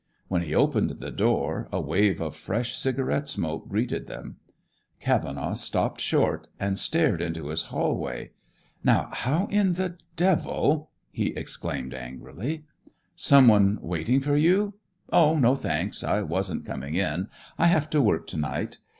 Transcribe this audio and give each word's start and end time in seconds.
When 0.29 0.41
he 0.41 0.55
opened 0.55 0.89
the 0.99 1.11
door, 1.11 1.67
a 1.71 1.79
wave 1.79 2.19
of 2.21 2.35
fresh 2.35 2.75
cigarette 2.75 3.29
smoke 3.29 3.67
greeted 3.69 4.07
them. 4.07 4.37
Cavenaugh 4.99 5.53
stopped 5.53 6.01
short 6.01 6.47
and 6.59 6.79
stared 6.79 7.21
into 7.21 7.49
his 7.49 7.65
hallway. 7.67 8.31
"Now 8.83 9.09
how 9.11 9.45
in 9.51 9.73
the 9.73 9.97
devil!" 10.15 10.89
he 11.11 11.35
exclaimed 11.37 11.93
angrily. 11.93 12.65
"Someone 13.15 13.77
waiting 13.79 14.21
for 14.21 14.35
you? 14.35 14.73
Oh, 15.13 15.37
no, 15.37 15.53
thanks. 15.53 16.03
I 16.03 16.23
wasn't 16.23 16.65
coming 16.65 16.95
in. 16.95 17.27
I 17.59 17.67
have 17.67 17.87
to 17.91 18.01
work 18.01 18.25
to 18.29 18.37
night. 18.37 18.79